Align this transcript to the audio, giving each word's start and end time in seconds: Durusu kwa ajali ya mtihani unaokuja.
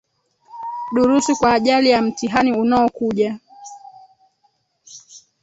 Durusu 0.95 1.35
kwa 1.35 1.53
ajali 1.53 1.89
ya 1.89 2.01
mtihani 2.01 2.53
unaokuja. 2.53 3.39